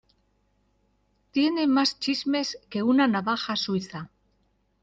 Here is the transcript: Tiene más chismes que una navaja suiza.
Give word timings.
Tiene 1.29 1.67
más 1.67 1.99
chismes 1.99 2.57
que 2.71 2.81
una 2.81 3.07
navaja 3.07 3.55
suiza. 3.55 4.09